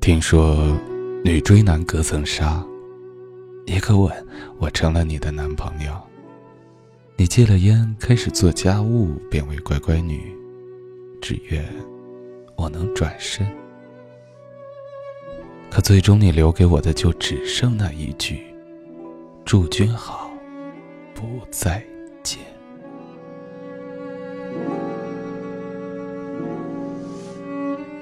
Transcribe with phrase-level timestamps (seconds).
[0.00, 0.78] 听说
[1.24, 2.64] 女追男隔层纱，
[3.66, 4.12] 一个吻，
[4.58, 5.92] 我成了你的男朋友。
[7.16, 10.32] 你戒了烟，开始做家务，变为乖乖女，
[11.20, 11.64] 只愿
[12.56, 13.46] 我能转身。
[15.70, 18.42] 可最终你留给我的就只剩那一句
[19.44, 20.30] ：“祝君好，
[21.14, 21.84] 不再
[22.22, 22.38] 见。”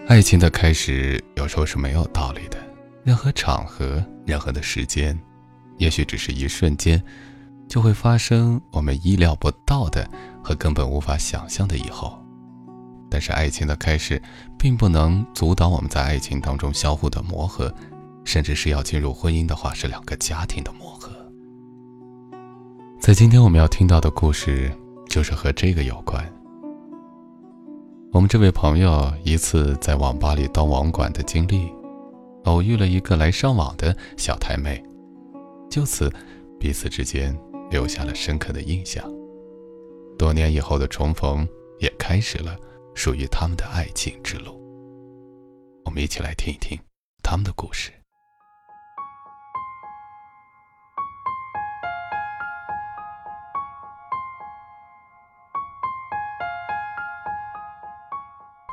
[0.08, 2.56] 爱情的开始有时候是没有道理的，
[3.04, 5.16] 任何场合、任何的时间，
[5.76, 7.00] 也许只是一瞬间，
[7.68, 10.08] 就会发生我们意料不到的
[10.42, 12.18] 和根本无法想象的以后。
[13.10, 14.20] 但是爱情的开始，
[14.58, 17.70] 并不能阻挡我们在爱情当中相互的磨合，
[18.24, 21.12] 甚至是要进入婚姻的话，是两个家庭的磨合。
[22.98, 24.72] 在今天我们要听到的故事，
[25.06, 26.26] 就是和这个有关。
[28.10, 31.70] 我们这位朋友一次在网吧里当网管的经历，
[32.44, 34.82] 偶遇了一个来上网的小太妹，
[35.70, 36.10] 就此
[36.58, 37.38] 彼此之间
[37.70, 39.04] 留下了深刻的印象。
[40.18, 41.46] 多年以后的重逢，
[41.80, 42.56] 也开始了
[42.94, 44.58] 属于他们的爱情之路。
[45.84, 46.78] 我们一起来听一听
[47.22, 47.92] 他们的故事。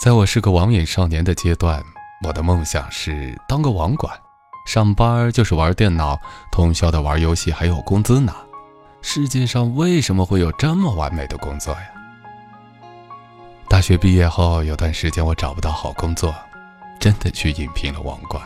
[0.05, 1.83] 在我是个网瘾少年的阶段，
[2.23, 4.15] 我的梦想是当个网管，
[4.67, 6.15] 上班就是玩电脑，
[6.51, 8.35] 通宵的玩游戏，还有工资拿。
[9.01, 11.87] 世界上为什么会有这么完美的工作呀？
[13.67, 16.31] 大学毕业后有段时间我找不到好工作，
[16.99, 18.43] 真的去应聘了网管，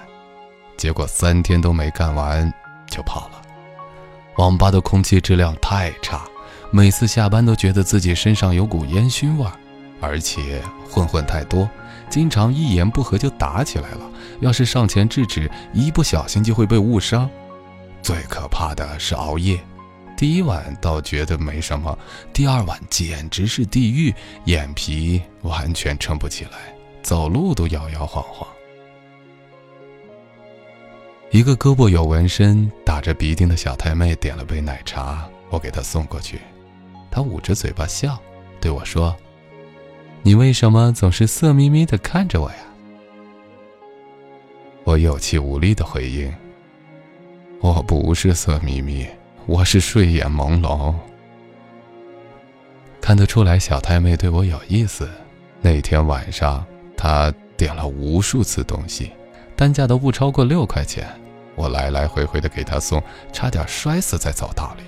[0.77, 2.49] 结果三天都没干完
[2.87, 3.41] 就跑了。
[4.37, 6.21] 网吧的空气质量太差，
[6.71, 9.51] 每次下班都觉得自己身上有股烟熏味儿。
[9.99, 11.69] 而且混混太多，
[12.09, 14.09] 经常一言不合就打起来了。
[14.39, 17.29] 要是上前制止，一不小心就会被误伤。
[18.01, 19.59] 最可怕的是熬夜，
[20.15, 21.97] 第一晚倒觉得没什么，
[22.31, 24.13] 第二晚简直是地狱，
[24.45, 26.51] 眼皮完全撑不起来，
[27.03, 28.47] 走路都摇摇晃晃。
[31.31, 36.39] 一个胳膊有纹身、打着鼻钉的小太妹点了杯奶茶，我给她送过去，
[37.11, 38.17] 她捂着嘴巴笑，
[38.61, 39.15] 对我说。
[40.21, 42.57] 你为什么总是色眯眯的看着我呀？
[44.83, 46.33] 我有气无力的回应
[47.61, 49.07] ：“我不是色眯眯，
[49.45, 50.93] 我是睡眼朦胧。”
[52.99, 55.09] 看得出来，小太妹对我有意思。
[55.61, 56.65] 那天晚上，
[56.97, 59.11] 她点了无数次东西，
[59.55, 61.07] 单价都不超过六块钱。
[61.55, 63.01] 我来来回回的给她送，
[63.31, 64.83] 差点摔死在走道里。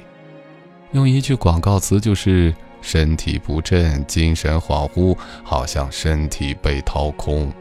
[0.92, 2.54] 用一句广告词就是。
[2.82, 7.52] 身体不振，精神恍惚，好像身体被掏空。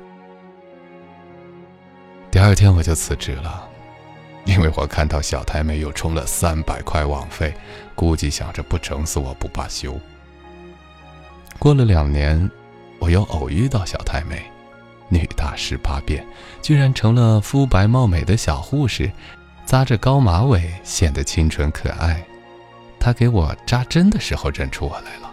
[2.30, 3.68] 第二天我就辞职了，
[4.44, 7.52] 因为我看到小太妹又充了三百块网费，
[7.94, 9.98] 估计想着不整死我不罢休。
[11.58, 12.50] 过了两年，
[12.98, 14.42] 我又偶遇到小太妹，
[15.08, 16.24] 女大十八变，
[16.62, 19.10] 居然成了肤白貌美的小护士，
[19.66, 22.24] 扎着高马尾，显得清纯可爱。
[23.00, 25.32] 他给我扎针的时候认出我来了，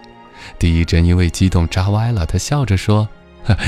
[0.58, 3.08] 第一针因为激动扎歪了，他笑着说：“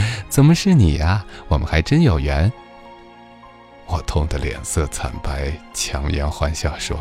[0.29, 1.25] 怎么是你呀？
[1.49, 2.51] 我们还真有缘。”
[3.85, 6.97] 我痛得脸色惨白，强颜欢笑说：“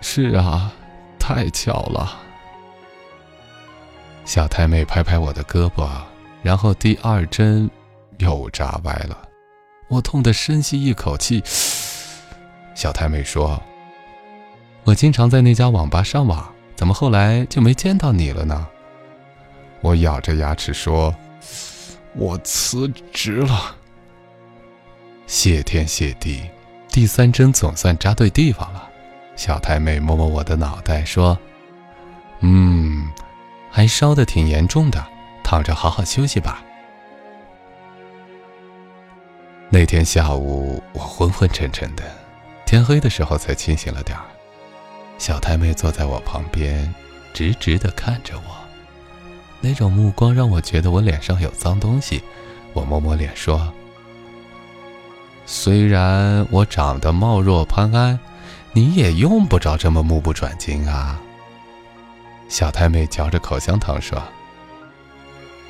[0.00, 0.72] 是啊，
[1.18, 2.20] 太巧了。”
[4.24, 5.86] 小太妹拍拍我的胳膊，
[6.42, 7.70] 然后第二针
[8.18, 9.28] 又扎歪了，
[9.88, 11.42] 我痛得深吸一口气。
[12.74, 13.62] 小太妹说。
[14.84, 18.66] 我经常在那家网吧上网，怎么后来就没见到你了呢？
[19.80, 21.14] 我咬着牙齿说
[22.16, 23.76] ：“我辞职了。”
[25.26, 26.42] 谢天谢地，
[26.90, 28.90] 第三针总算扎对地方了。
[29.36, 31.36] 小太妹摸摸我的脑袋说
[32.40, 33.08] ：“嗯，
[33.70, 35.04] 还烧得挺严重的，
[35.42, 36.62] 躺着好好休息吧。”
[39.70, 42.04] 那天下午我昏昏沉沉的，
[42.66, 44.24] 天黑的时候才清醒了点儿。
[45.18, 46.92] 小太妹坐在我旁边，
[47.32, 48.56] 直直的看着我，
[49.60, 52.22] 那种目光让我觉得我脸上有脏东西。
[52.74, 53.72] 我摸摸脸说
[55.46, 58.18] ：“虽然我长得貌若潘安，
[58.72, 61.20] 你也用不着这么目不转睛啊。”
[62.48, 64.22] 小太妹嚼着口香糖说：“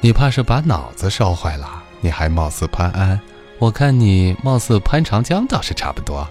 [0.00, 1.82] 你怕是把脑子烧坏了？
[2.00, 3.20] 你还貌似潘安，
[3.58, 6.26] 我看你貌似潘长江倒是差不多。”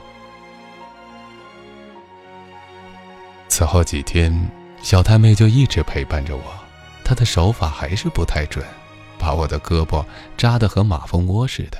[3.55, 4.33] 此后几天，
[4.81, 6.41] 小太妹就一直陪伴着我，
[7.03, 8.65] 她的手法还是不太准，
[9.19, 10.03] 把我的胳膊
[10.35, 11.77] 扎得和马蜂窝似的。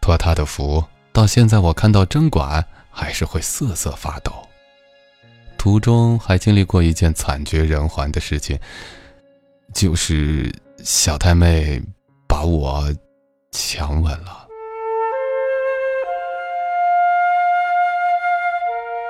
[0.00, 0.82] 托她的福，
[1.12, 4.32] 到现在我看到针管还是会瑟瑟发抖。
[5.58, 8.58] 途中还经历过一件惨绝人寰的事情，
[9.74, 10.50] 就是
[10.82, 11.78] 小太妹
[12.26, 12.90] 把我
[13.52, 14.48] 强吻了。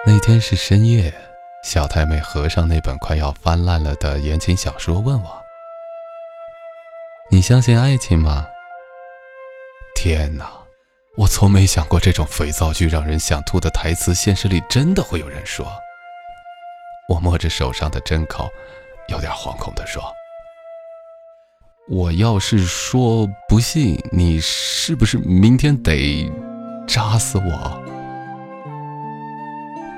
[0.05, 1.15] 那天是深夜。
[1.63, 5.43] 小太妹合上那本快要翻烂了的言情小说，问我
[7.31, 8.47] ：“你相信爱情吗？”
[9.95, 10.51] 天哪，
[11.17, 15.71] 我从没想过这种肥皂剧让人想吐的台词，现实里真的会有人说。
[17.09, 18.49] 我摸着手上的针口，
[19.09, 20.03] 有点惶恐地说
[21.91, 26.31] ：“我要是说不信，你是不是明天得
[26.89, 27.83] 扎死我？”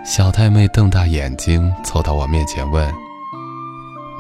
[0.05, 2.93] 小太妹瞪大眼睛，凑到我面前问：“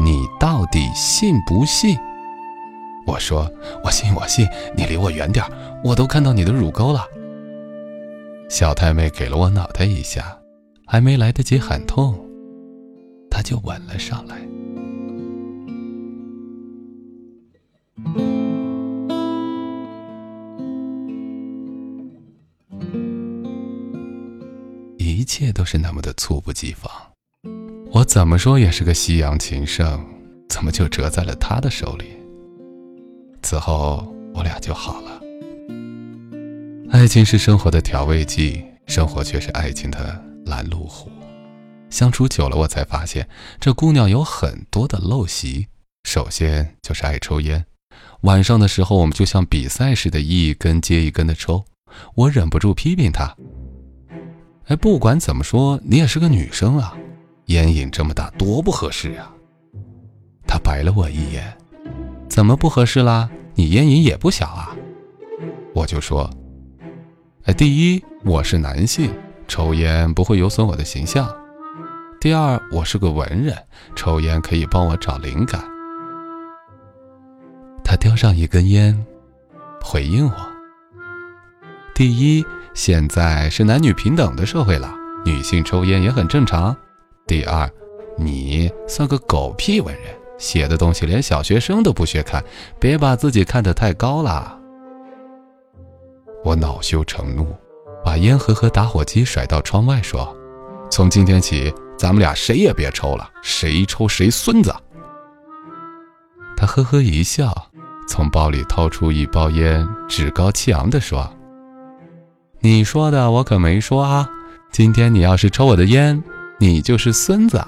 [0.01, 1.99] 你到底信不信？”
[3.05, 3.51] 我说
[3.83, 4.47] ：“我信，我信。
[4.77, 5.45] 你离我远点
[5.83, 7.05] 我都看到你的乳沟了。”
[8.49, 10.39] 小太妹给了我脑袋一下，
[10.87, 12.15] 还没来得及喊痛，
[13.29, 14.37] 她就吻了上来。
[25.33, 26.93] 一切都是那么的猝不及防，
[27.91, 30.05] 我怎么说也是个西洋情圣，
[30.47, 32.05] 怎么就折在了他的手里？
[33.43, 35.23] 此后我俩就好了。
[36.91, 41.11] 爱情是生活的调味剂，生活却是爱情的拦路虎。
[41.89, 43.27] 相处久了，我才发现
[43.59, 45.67] 这姑娘有很多的陋习。
[46.05, 47.65] 首先就是爱抽烟，
[48.21, 51.65] 晚上的时候我们就像比赛似的，一根接一根的抽。
[52.17, 53.35] 我忍不住批评她。
[54.67, 56.97] 哎，不管怎么说，你也是个女生啊，
[57.47, 59.33] 烟瘾这么大，多不合适啊！
[60.47, 61.53] 他白了我一眼，
[62.29, 63.29] 怎么不合适啦？
[63.55, 64.75] 你烟瘾也不小啊！
[65.75, 66.31] 我就说，
[67.45, 69.13] 哎，第一，我是男性，
[69.49, 71.27] 抽烟不会有损我的形象；
[72.21, 73.57] 第二，我是个文人，
[73.97, 75.61] 抽烟可以帮我找灵感。
[77.83, 79.05] 他叼上一根烟，
[79.83, 80.35] 回应我：
[81.95, 82.45] 第一。
[82.75, 84.93] 现在是男女平等的社会了，
[85.25, 86.75] 女性抽烟也很正常。
[87.27, 87.71] 第二，
[88.17, 90.05] 你算个狗屁文人，
[90.39, 92.43] 写的东西连小学生都不学看，
[92.81, 94.59] 别把自己看得太高了。
[96.43, 97.47] 我恼羞成怒，
[98.05, 100.35] 把烟盒和打火机甩到窗外，说
[100.91, 104.75] ：“从今天起，咱们俩谁也别抽了，谁抽谁孙子。”
[106.57, 107.55] 他呵呵一笑，
[108.09, 111.31] 从包里掏出一包烟，趾高气昂地说。
[112.65, 114.31] 你说的我可没说啊！
[114.71, 116.23] 今天你要是抽我的烟，
[116.61, 117.61] 你就是孙子。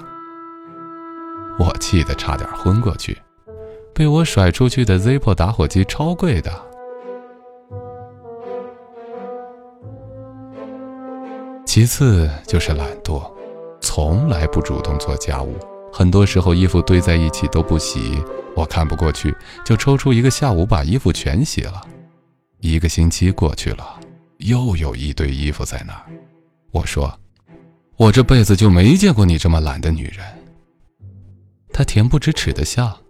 [1.58, 3.19] 我气得差点昏过去，
[3.93, 6.52] 被我甩出去的 Zippo 打火机超贵的。
[11.67, 13.29] 其次就是懒惰，
[13.81, 15.56] 从来不主动做家务，
[15.93, 18.23] 很多时候衣服堆在一起都不洗，
[18.55, 21.82] 我看不过去，就抽出一个下午把衣服全洗了。
[22.61, 23.99] 一个星期过去了。
[24.44, 26.05] 又有一堆衣服在那儿，
[26.70, 27.19] 我说
[27.96, 30.23] ：“我这辈子就没见过你这么懒的女人。”
[31.73, 33.00] 她恬不知耻的笑：“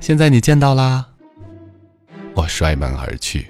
[0.00, 1.10] 现在你见到啦。”
[2.34, 3.46] 我摔门而去，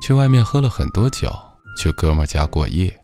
[0.00, 1.32] 去外面喝了很多酒，
[1.76, 2.96] 去哥们家过夜。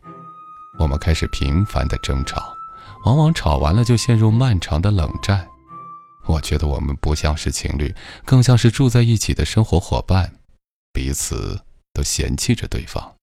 [0.79, 2.53] 我们开始频繁的争吵，
[3.03, 5.45] 往往吵完了就陷入漫长的冷战。
[6.27, 7.93] 我觉得我们不像是情侣，
[8.23, 10.31] 更像是住在一起的生活伙伴，
[10.93, 11.59] 彼此
[11.93, 13.18] 都嫌弃着对方。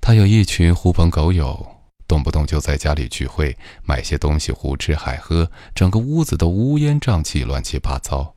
[0.00, 1.76] 他有一群狐朋狗友，
[2.08, 8.34] 动不动就在家里聚会，买些东西胡吃海喝，整个屋子都乌烟瘴气、乱七八糟。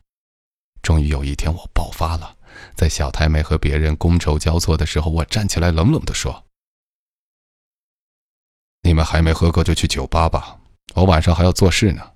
[0.81, 2.35] 终于有一天，我爆发了，
[2.75, 6.45] 在小太妹和别人觥筹交错的时候，我站起来冷冷地说
[8.83, 10.59] ：“你们还没喝够就去酒吧吧，
[10.95, 12.11] 我晚上还要做事呢。”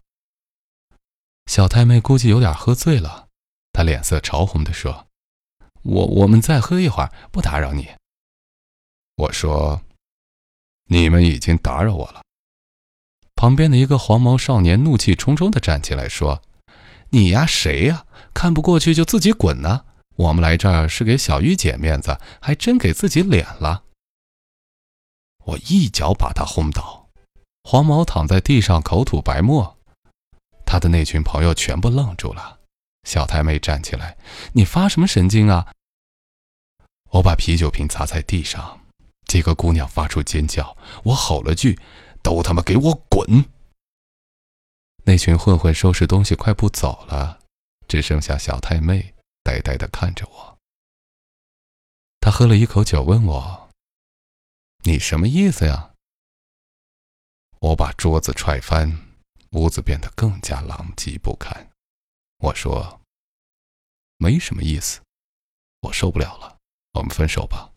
[1.50, 3.30] 小太妹估计有点喝醉了，
[3.72, 5.08] 她脸色潮红地说
[5.82, 7.88] ：“我我们再喝一会儿，不打扰你。”
[9.18, 9.82] 我说
[10.90, 12.22] ：“你们已经打扰我了。”
[13.36, 16.42] 旁边的一个黄毛少年怒气冲冲地站起来说
[17.10, 18.06] ：“你呀，谁呀？
[18.34, 19.86] 看不过去就自己滚呢！
[20.18, 23.84] 我们来这儿是给小玉姐面子，还真给自己脸了。”
[25.46, 27.10] 我一脚把他轰倒，
[27.64, 29.80] 黄毛躺在地上口吐白沫，
[30.64, 32.60] 他的那群朋友全部愣住了。
[33.04, 34.16] 小太妹站起来
[34.54, 35.74] ：“你发什么神经啊？”
[37.10, 38.82] 我把啤酒瓶砸在地上。
[39.28, 41.80] 几个姑娘发出尖叫，我吼了句
[42.24, 43.46] ：“都他妈给我滚！”
[45.04, 47.40] 那群混混收拾东西快步走了，
[47.88, 50.58] 只剩下小太妹呆呆的看着我。
[52.20, 53.70] 她喝了一口酒，问我
[54.84, 55.94] ：“你什么意思呀？”
[57.60, 58.98] 我把桌子踹翻，
[59.52, 61.70] 屋子变得更加狼藉不堪。
[62.40, 63.02] 我说
[64.20, 65.02] ：“没什么意思，
[65.82, 66.58] 我受不了了，
[66.94, 67.72] 我们分手吧。”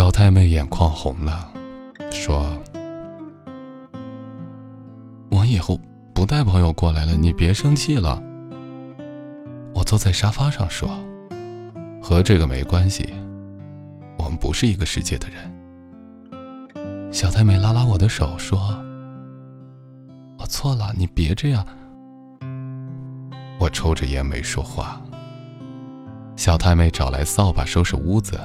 [0.00, 1.52] 小太妹眼眶红了，
[2.10, 2.56] 说
[5.30, 5.78] ：“我以后
[6.14, 8.18] 不带朋友过来了，你别生气了。”
[9.76, 10.88] 我坐在沙发上说
[12.02, 13.12] ：“和这个没关系，
[14.16, 18.58] 我们不是一个世界的人。”小太妹拉拉我的手说
[20.40, 21.62] ：“我错了，你别这样。”
[23.60, 24.98] 我抽着烟没说话。
[26.36, 28.40] 小太妹找来扫把收拾屋子。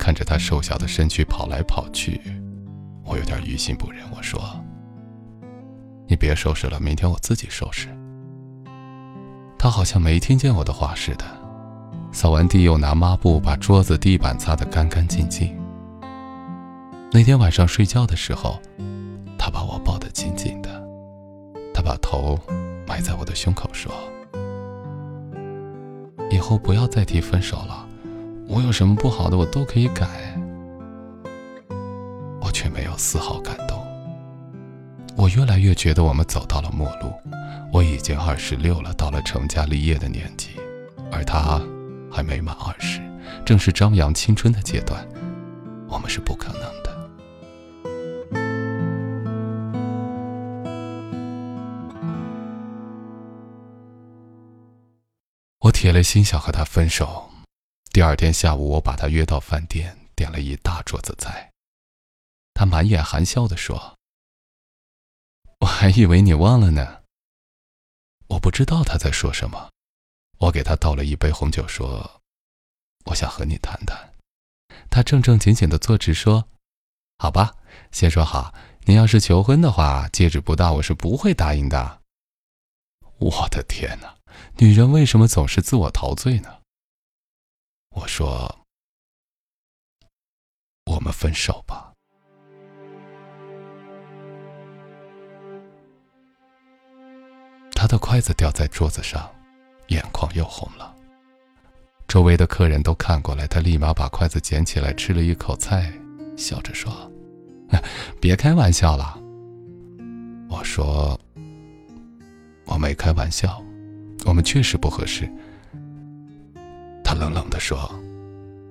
[0.00, 2.18] 看着他瘦小的身躯跑来跑去，
[3.04, 4.02] 我有点于心不忍。
[4.16, 4.40] 我说
[6.08, 7.86] ：“你别收拾了，明天我自己收拾。”
[9.58, 11.24] 他好像没听见我的话似的，
[12.12, 15.54] 扫完地又拿抹布把桌子、地板擦得干干净净。
[17.12, 18.58] 那天晚上睡觉的时候，
[19.36, 20.82] 他把我抱得紧紧的，
[21.74, 22.38] 他把头
[22.86, 23.92] 埋在我的胸口说
[26.32, 27.86] ：“以后不要再提分手了。”
[28.52, 30.08] 我有什么不好的，我都可以改。
[32.40, 33.78] 我却没有丝毫感动。
[35.16, 37.12] 我越来越觉得我们走到了末路。
[37.72, 40.48] 我已经二十六了，到了成家立业的年纪，
[41.12, 41.60] 而他
[42.10, 43.00] 还没满二十，
[43.44, 45.06] 正是张扬青春的阶段。
[45.88, 46.90] 我们是不可能的。
[55.60, 57.29] 我铁了心想和他分手。
[57.92, 61.50] 第二天下午，我把他约到饭店，点了一大桌子菜。
[62.54, 63.98] 他满眼含笑地说
[65.58, 67.02] ：“我还以为你忘了呢。”
[68.30, 69.70] 我不知道他在说什么。
[70.38, 72.22] 我给他倒了一杯红酒，说
[73.06, 74.14] ：“我想和你谈谈。”
[74.88, 76.48] 他正正经经地坐直，说
[77.18, 77.56] ：“好吧，
[77.90, 78.54] 先说好，
[78.84, 82.02] 你要是求婚的话，戒指不大，我是不会答应的。”
[83.18, 84.16] 我的天哪，
[84.58, 86.59] 女人为什么总是自我陶醉呢？
[88.00, 88.50] 我说
[90.90, 91.92] ：“我们分手吧。”
[97.76, 99.30] 他的筷子掉在桌子上，
[99.88, 100.96] 眼眶又红了。
[102.08, 105.92] 周围的客人都看过来，他立马把筷子捡起来，吃了一口菜，
[106.38, 106.90] 笑着说
[108.18, 109.20] ：“别开玩笑了。”
[110.48, 111.20] 我说
[112.64, 113.62] ：“我没开玩笑，
[114.24, 115.30] 我们确实不合适。”
[117.10, 117.76] 他冷冷地说：“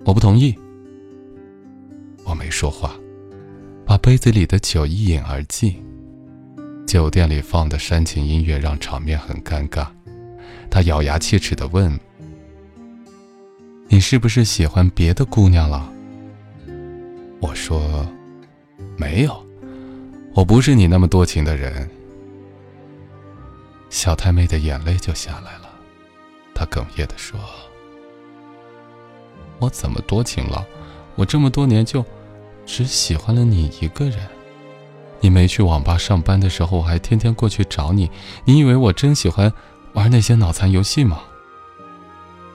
[0.08, 0.58] 我不同意。”
[2.24, 2.96] 我没说话，
[3.86, 5.75] 把杯子里的酒一饮而尽。
[6.88, 9.86] 酒店里放的煽情音乐让场面很尴尬。
[10.72, 12.00] 他咬牙切齿地问
[13.89, 15.91] ：“你是不是喜欢别的姑娘了？”
[17.41, 18.08] 我说
[18.96, 19.46] ：“没有，
[20.34, 21.89] 我不是你那么多情的人。”
[23.91, 25.69] 小太妹的眼泪就下来了，
[26.55, 27.38] 她哽咽地说。
[29.60, 30.66] 我怎么多情了？
[31.16, 32.04] 我这么多年就
[32.66, 34.20] 只喜欢了你一个人。
[35.22, 38.10] 你没去网吧上班的时候，我还天天过去找你。
[38.46, 39.51] 你以为我真喜欢
[39.94, 41.22] 玩那些脑残游戏吗？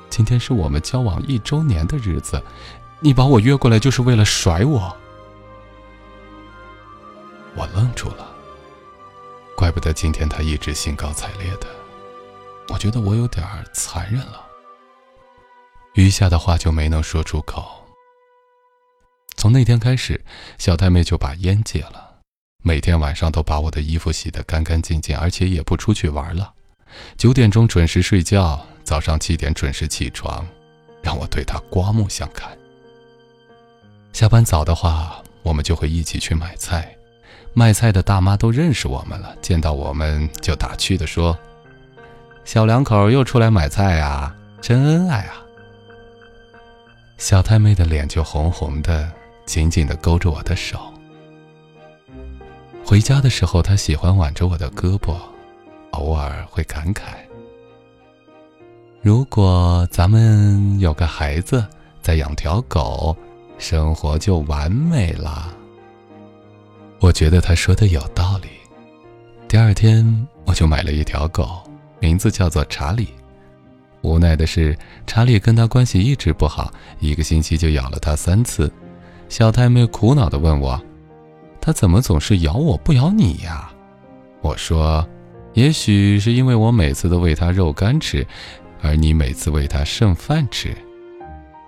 [0.09, 2.43] 今天是我们交往一周年的日子，
[3.01, 4.97] 你把我约过来就是为了甩我？
[7.55, 8.29] 我愣住了。
[9.57, 11.67] 怪不得今天他一直兴高采烈的。
[12.69, 14.44] 我觉得我有点残忍了。
[15.95, 17.65] 余下的话就没能说出口。
[19.37, 20.21] 从那天开始，
[20.59, 22.17] 小太妹就把烟戒了，
[22.65, 26.53] 每天晚上都把我的衣服洗得干干净净，而且也不出去玩了。
[27.17, 30.45] 九点钟准时睡觉，早上七点准时起床，
[31.01, 32.51] 让我对她刮目相看。
[34.13, 36.97] 下班早的话，我们就会一起去买菜，
[37.53, 41.39] 卖菜的大妈都认识我们了，见到我们就打趣地说
[42.45, 45.41] ：“小两口又出来买菜呀，真恩爱啊！”
[47.17, 49.11] 小太妹的脸就红红的，
[49.47, 50.93] 紧紧的勾着我的手。
[52.85, 55.17] 回家的时候，她喜欢挽着我的胳膊，
[55.93, 57.03] 偶尔会感慨
[59.01, 61.65] ：“如果咱们有个孩子，
[62.03, 63.17] 再养条狗，
[63.59, 65.57] 生活就完美了。”
[67.01, 68.49] 我觉得她说的有道理。
[69.49, 71.63] 第二天，我就买了一条狗，
[72.01, 73.09] 名字叫做查理。
[74.05, 76.71] 无奈的是，查理跟他关系一直不好，
[77.01, 78.71] 一个星期就咬了他三次。
[79.31, 80.81] 小太妹苦恼地问我
[81.59, 83.73] ：“他怎么总是咬我不咬你呀？”
[84.43, 85.09] 我说
[85.55, 88.25] ：“也许是因为我每次都喂他肉干吃，
[88.83, 90.77] 而你每次喂他剩饭吃。”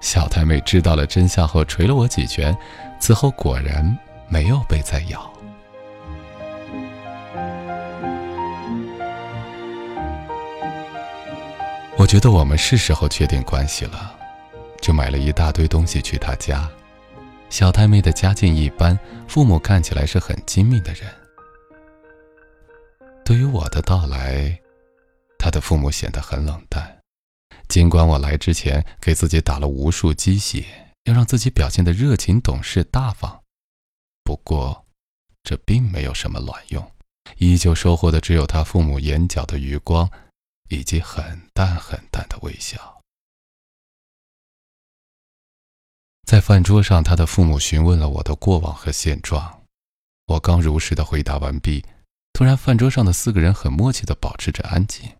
[0.02, 2.54] 小太妹知道了真相后捶了我几拳，
[3.00, 3.96] 此后果然
[4.28, 5.32] 没有被再咬。
[11.98, 14.14] 我觉得我们是时候确定关系了，
[14.82, 16.70] 就买了一大堆东西去他家。
[17.48, 21.10] 小太妹的家境一般，父母看起来是很精明的人。
[23.24, 24.60] 对于我的到来，
[25.38, 26.98] 他的父母显得很冷淡。
[27.66, 30.64] 尽管我来之前给自己打了无数鸡血，
[31.04, 33.40] 要让自己表现的热情、懂事、大方，
[34.22, 34.84] 不过，
[35.42, 36.92] 这并没有什么卵用，
[37.38, 40.08] 依旧收获的只有他父母眼角的余光，
[40.68, 43.00] 以及很淡很淡的微笑。
[46.26, 49.62] 在饭桌上，他的父母询问了我的过往和现状，
[50.26, 51.84] 我刚如实的回答完毕，
[52.32, 55.16] 突然，饭桌上的四个人很默契的保持着安静。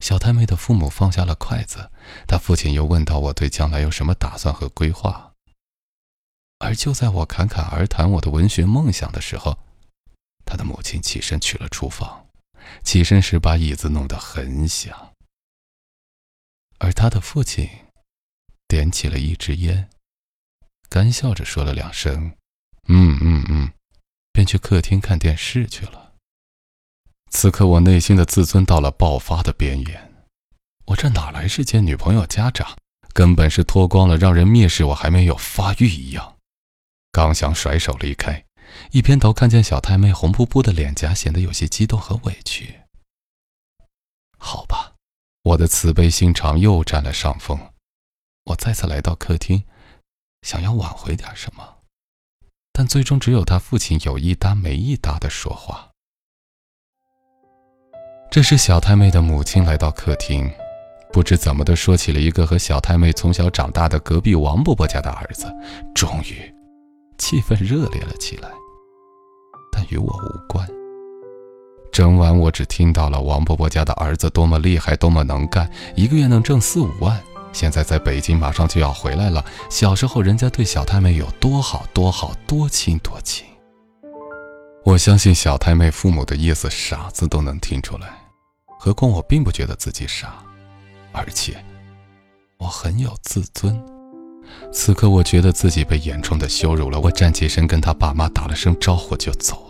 [0.00, 1.90] 小太妹的父母放下了筷子，
[2.26, 5.34] 他父亲又问到我对将来有什么打算和规划。
[6.60, 9.58] 而就在我侃侃而谈我的文学梦想的时候，
[10.46, 12.27] 他的母亲起身去了厨房，
[12.84, 15.14] 起身时把椅子弄得很响。
[16.78, 17.68] 而他的父亲
[18.66, 19.90] 点起了一支烟，
[20.88, 22.36] 干笑着说了两声
[22.88, 23.72] “嗯嗯嗯”，
[24.32, 26.14] 便去客厅看电视去了。
[27.30, 30.14] 此刻，我内心的自尊到了爆发的边缘。
[30.86, 32.78] 我这哪来是见女朋友家长，
[33.12, 36.38] 根本是脱光了，让人蔑视我还没有发育一样。
[37.12, 38.44] 刚想甩手离开，
[38.90, 42.80] 一偏头看见小太妹红扑扑的脸颊，显得有些激动和委屈。
[44.38, 44.94] 好吧，
[45.42, 47.58] 我的慈悲心肠又占了上风。
[48.44, 49.64] 我再次来到客厅，
[50.42, 51.78] 想要挽回点什么，
[52.72, 55.90] 但最终只有他父亲有一搭没一搭的说话。
[58.30, 60.50] 这时，小太妹的母亲来到客厅，
[61.12, 65.52] 不知怎么的说起了一个和小太妹从小长大的隔壁王伯伯家的儿子。
[65.94, 66.54] 终于，
[67.18, 68.50] 气氛热烈了起来，
[69.78, 70.66] 但与我无关。
[71.92, 77.16] 整晚我只听到了王伯伯家的儿子多么厉害，多么能干，一个月能挣四五万，
[77.52, 79.44] 现在在北京，马上就要回来了。
[79.70, 83.46] 小时候人家对小太妹有多好，多好，多亲多亲。
[84.84, 88.08] 我相信小太妹父母的意思，傻子都能听出来，
[88.80, 90.42] 何况我并不觉得自己傻，
[91.12, 91.56] 而且
[92.58, 93.80] 我很有自尊。
[94.72, 99.67] 此刻我觉得自己被严重的羞辱了，我站起身跟他爸妈打了声招呼就走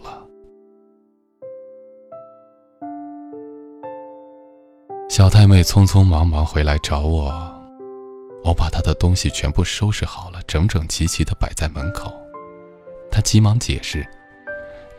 [5.18, 7.28] 小太妹匆匆忙忙回来找我，
[8.44, 12.12] 我把她的东西全部收拾好了，整整齐齐的摆在门口。
[13.10, 14.06] 她急忙解释。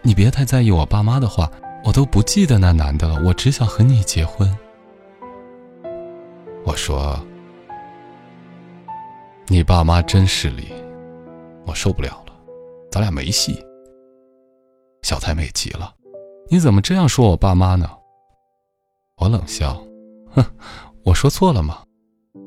[0.02, 1.50] 你别太在意我爸妈的话，
[1.86, 3.24] 我都不记得那男的了。
[3.24, 4.54] 我只想和你结婚。
[6.66, 7.18] 我说
[9.48, 10.68] ：“你爸妈真势利，
[11.66, 12.34] 我受不了了，
[12.92, 13.58] 咱俩没戏。”
[15.02, 15.94] 小太妹急了
[16.52, 17.90] ：“你怎么这样说我爸妈呢？”
[19.16, 19.82] 我冷笑
[20.32, 20.46] ：“哼，
[21.04, 21.84] 我说错了吗？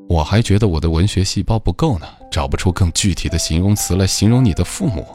[0.09, 5.05] 我还觉得我的文学细胞不够呢，找不出更具体的形容词来形容你的父母。”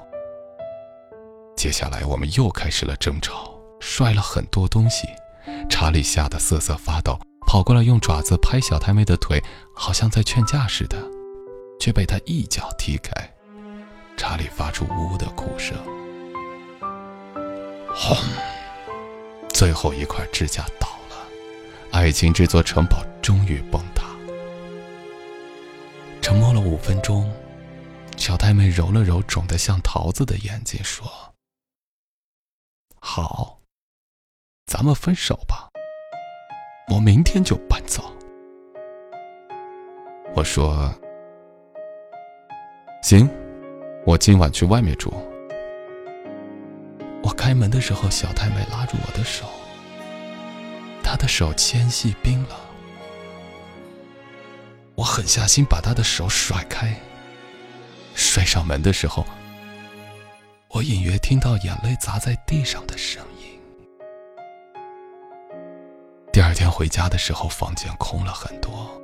[1.56, 5.08] 接下来我们又开始了争吵，摔了很多东西。
[5.68, 9.42] 查理吓得瑟瑟发抖，跑过来用爪子拍小太妹的腿，
[9.74, 10.96] 好像在劝架似的，
[11.80, 13.10] 却被他一脚踢开。
[14.16, 15.76] 查理发出呜呜的哭声。
[17.94, 18.16] 轰！
[19.48, 20.87] 最后一块指甲倒，
[21.90, 24.04] 爱情这座城堡终于崩塌。
[26.20, 27.30] 沉默了五分钟，
[28.16, 31.10] 小太妹揉了揉肿得像桃子的眼睛，说。
[33.00, 33.58] 好，
[34.66, 35.68] 咱们分手吧。
[36.90, 38.12] 我明天就搬走。
[40.34, 40.94] 我说
[43.02, 43.28] ：“行，
[44.06, 45.12] 我今晚去外面住。”
[47.24, 49.46] 我开门的时候，小太妹拉住我的手，
[51.10, 52.58] 他的手纤细冰冷。
[54.94, 56.94] 我狠下心把他的手甩开，
[58.14, 59.24] 摔上门的时候。
[60.68, 63.58] 我隐约听到眼泪砸在地上的声音。
[66.30, 69.00] 第二天回家的时候，房间空了很多，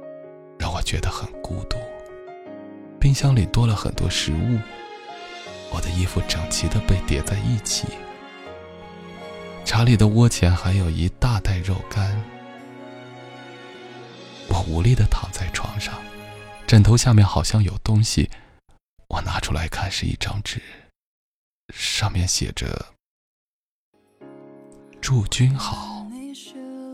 [0.59, 1.79] 让我觉得很孤独。
[3.01, 4.59] 冰箱里多了很多食物，
[5.71, 7.87] 我的衣服整齐的被叠在一起。
[9.65, 12.23] 查理的窝前还有一大袋肉干。
[14.49, 15.95] 我无力地躺在床上，
[16.67, 18.31] 枕头下面好像有东西。
[19.09, 20.61] 我拿出来看，是一张纸，
[21.73, 22.87] 上面写着
[25.01, 26.07] ：“祝君好，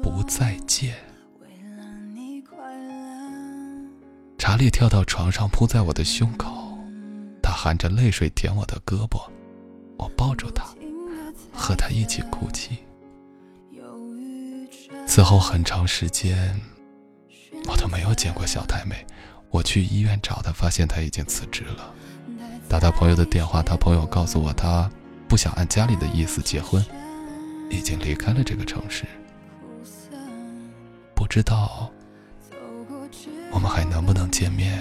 [0.03, 0.95] 不再见。”
[4.39, 6.79] 查理跳到床上，扑在我的胸口，
[7.43, 9.29] 他含着泪水舔我的胳膊，
[9.99, 10.65] 我抱住他，
[11.53, 12.79] 和他一起哭泣。
[15.07, 16.61] 此后很长时间，
[17.67, 19.05] 我都没有见过小太妹。
[19.51, 21.93] 我去医院找她，发现她已经辞职了。
[22.69, 24.89] 打她朋友的电话，她朋友告诉我，她
[25.27, 26.85] 不想按家里的意思结婚，
[27.69, 29.05] 已经离开了这个城市。
[31.17, 31.91] 不知道
[33.51, 34.81] 我们还能不能见面。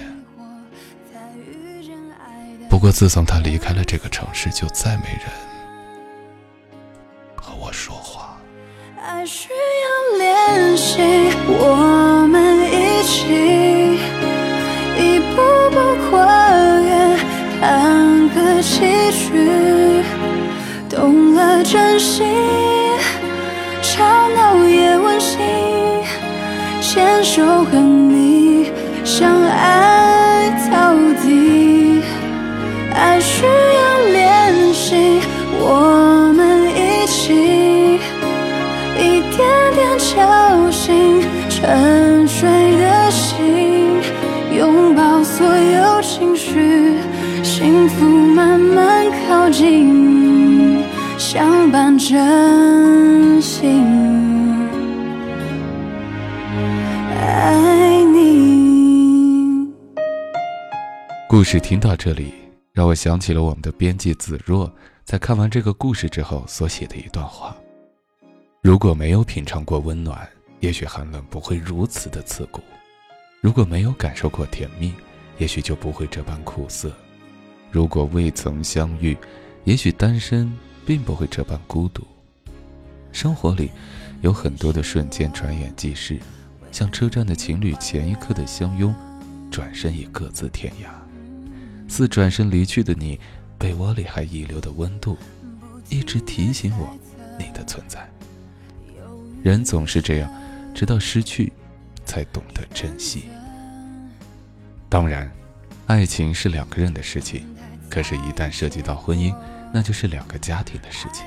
[2.68, 5.26] 不过自从他离开了这个城市，就再没人
[7.40, 8.36] 和我说话。
[9.02, 10.98] 爱需要练习，
[11.48, 11.89] 我
[61.30, 62.34] 故事听到这里，
[62.72, 64.68] 让我想起了我们的编辑子若
[65.04, 67.56] 在看完这个故事之后所写的一段话：
[68.62, 72.60] 如果没有品尝过温暖，也许寒冷不会如此的刺骨；
[73.40, 74.92] 如果没有感受过甜蜜，
[75.38, 76.90] 也许就不会这般苦涩。
[77.70, 79.16] 如果未曾相遇，
[79.62, 80.52] 也许单身
[80.84, 82.04] 并不会这般孤独。
[83.12, 83.70] 生活里
[84.20, 86.18] 有很多的瞬间，转眼即逝，
[86.72, 88.92] 像车站的情侣前一刻的相拥，
[89.48, 90.99] 转身已各自天涯。
[91.90, 93.18] 似转身离去的你，
[93.58, 95.18] 被窝里还遗留的温度，
[95.88, 96.88] 一直提醒我
[97.36, 98.08] 你的存在。
[99.42, 100.32] 人总是这样，
[100.72, 101.52] 直到失去，
[102.04, 103.24] 才懂得珍惜。
[104.88, 105.30] 当然，
[105.86, 107.44] 爱情是两个人的事情。
[107.88, 109.34] 可是，一旦涉及到婚姻，
[109.72, 111.26] 那就是两个家庭的事情。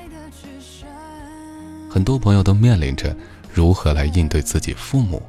[1.90, 3.14] 很多朋友都面临着
[3.54, 5.22] 如何来应对自己父母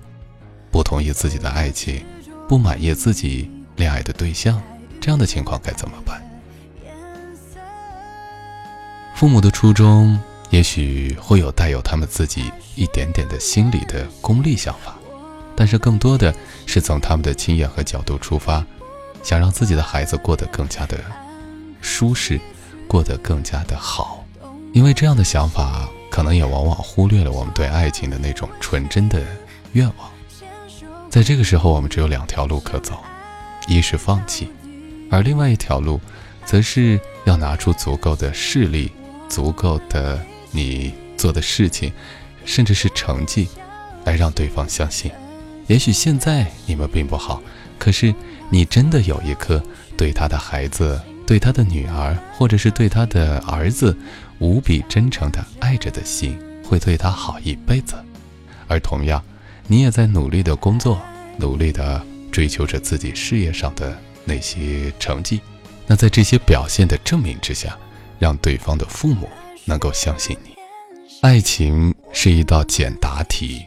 [0.70, 2.04] 不同意自己的爱情，
[2.48, 4.62] 不满意自己恋爱的对象，
[5.04, 6.18] 这样的情况该怎么办？
[9.14, 14.96] 父母的初衷也许会有带有他们自己一点点的心理的功利想法，
[15.54, 18.64] 但是更多的是从他们的经验和角度出发，
[19.22, 20.98] 想让自己的孩子过得更加的。
[21.82, 22.40] 舒适，
[22.88, 24.24] 过得更加的好，
[24.72, 29.22] 因为这样的想法可能也往往忽略了我们对爱情的那种纯真的
[29.72, 30.10] 愿望。
[31.10, 32.94] 在这个时候，我们只有两条路可走：
[33.68, 34.50] 一是放弃，
[35.14, 36.00] 而另外一条路，
[36.44, 38.90] 则是要拿出足够的势力、
[39.28, 41.92] 足够的你做的事情，
[42.44, 43.46] 甚至是成绩，
[44.04, 45.12] 来让对方相信。
[45.68, 47.40] 也许现在你们并不好，
[47.78, 48.12] 可是
[48.50, 49.62] 你真的有一颗
[49.96, 51.00] 对他的孩子。
[51.26, 53.96] 对他的女儿，或者是对他的儿子，
[54.40, 57.94] 无比真诚的爱着的心，会对他好一辈子。
[58.66, 59.22] 而同样，
[59.66, 61.00] 你也在努力的工作，
[61.38, 65.40] 努力的追求着自己事业上的那些成绩。
[65.86, 67.78] 那在这些表现的证明之下，
[68.18, 69.28] 让对方的父母
[69.64, 70.54] 能够相信你。
[71.20, 73.64] 爱情是一道简答题，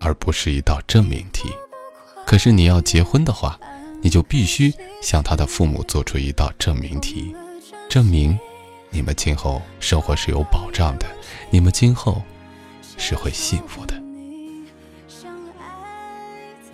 [0.00, 1.50] 而不是一道证明题。
[2.26, 3.58] 可是你要结婚的话。
[4.02, 7.36] 你就必须向他的父母做出一道证明题，
[7.86, 8.38] 证明
[8.88, 11.04] 你们今后生活是有保障的，
[11.50, 12.22] 你们今后
[12.96, 13.92] 是会幸福的。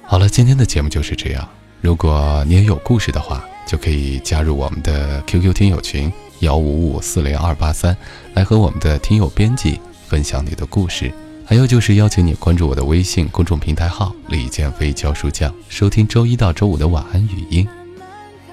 [0.05, 1.49] 好了，今天的节目就是这样。
[1.81, 7.97] 如果你也有故事的话就可以加入我们的 qq 听友群幺五五四零二八三
[8.35, 11.13] 来和我们的听友编辑分享你的故事
[11.45, 17.67] 还有就是邀请你关注我的微信公众平台号李建飞教书匠收听周一到周五的晚安语音。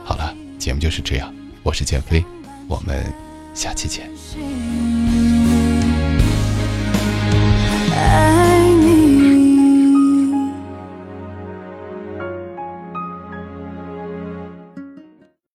[0.03, 1.33] 好了节目就是这样
[1.63, 2.23] 我是建飞
[2.67, 3.03] 我们
[3.55, 4.07] 下期见。